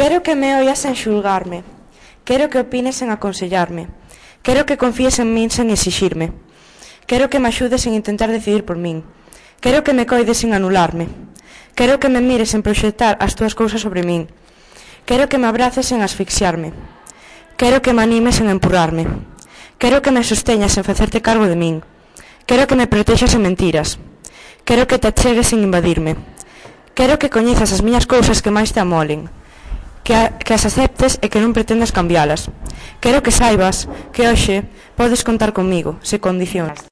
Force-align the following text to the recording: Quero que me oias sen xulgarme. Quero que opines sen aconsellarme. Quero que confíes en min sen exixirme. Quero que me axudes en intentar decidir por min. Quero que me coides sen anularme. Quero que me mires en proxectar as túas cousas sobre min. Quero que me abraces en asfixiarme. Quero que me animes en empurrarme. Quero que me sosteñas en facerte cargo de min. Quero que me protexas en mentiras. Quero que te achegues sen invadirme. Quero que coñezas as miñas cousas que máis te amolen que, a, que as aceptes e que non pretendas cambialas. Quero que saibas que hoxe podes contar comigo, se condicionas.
Quero 0.00 0.22
que 0.22 0.34
me 0.34 0.56
oias 0.56 0.80
sen 0.80 0.96
xulgarme. 0.96 1.60
Quero 2.24 2.48
que 2.48 2.56
opines 2.56 2.96
sen 2.96 3.12
aconsellarme. 3.12 3.92
Quero 4.40 4.64
que 4.64 4.80
confíes 4.80 5.20
en 5.20 5.28
min 5.36 5.52
sen 5.52 5.68
exixirme. 5.68 6.32
Quero 7.04 7.28
que 7.28 7.36
me 7.36 7.52
axudes 7.52 7.84
en 7.84 7.92
intentar 7.92 8.32
decidir 8.32 8.64
por 8.64 8.80
min. 8.80 9.04
Quero 9.60 9.84
que 9.84 9.92
me 9.92 10.08
coides 10.08 10.40
sen 10.40 10.56
anularme. 10.56 11.04
Quero 11.76 12.00
que 12.00 12.08
me 12.08 12.24
mires 12.24 12.56
en 12.56 12.64
proxectar 12.64 13.20
as 13.20 13.36
túas 13.36 13.52
cousas 13.52 13.84
sobre 13.84 14.00
min. 14.00 14.32
Quero 15.04 15.28
que 15.28 15.36
me 15.36 15.52
abraces 15.52 15.92
en 15.92 16.00
asfixiarme. 16.00 16.72
Quero 17.60 17.84
que 17.84 17.92
me 17.92 18.00
animes 18.00 18.40
en 18.40 18.48
empurrarme. 18.48 19.04
Quero 19.76 20.00
que 20.00 20.16
me 20.16 20.24
sosteñas 20.24 20.80
en 20.80 20.88
facerte 20.88 21.20
cargo 21.20 21.44
de 21.44 21.60
min. 21.60 21.84
Quero 22.48 22.64
que 22.64 22.72
me 22.72 22.88
protexas 22.88 23.36
en 23.36 23.44
mentiras. 23.44 24.00
Quero 24.64 24.88
que 24.88 24.96
te 24.96 25.12
achegues 25.12 25.52
sen 25.52 25.60
invadirme. 25.60 26.16
Quero 26.96 27.20
que 27.20 27.28
coñezas 27.28 27.76
as 27.76 27.84
miñas 27.84 28.08
cousas 28.08 28.40
que 28.40 28.48
máis 28.48 28.72
te 28.72 28.80
amolen 28.80 29.28
que, 30.10 30.16
a, 30.16 30.38
que 30.38 30.54
as 30.54 30.66
aceptes 30.66 31.22
e 31.22 31.30
que 31.30 31.38
non 31.38 31.54
pretendas 31.54 31.94
cambialas. 31.94 32.50
Quero 32.98 33.22
que 33.22 33.30
saibas 33.30 33.86
que 34.10 34.26
hoxe 34.26 34.66
podes 34.98 35.22
contar 35.22 35.54
comigo, 35.54 36.02
se 36.02 36.18
condicionas. 36.18 36.82